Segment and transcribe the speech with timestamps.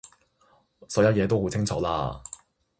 [0.87, 2.23] 所有嘢都好清楚喇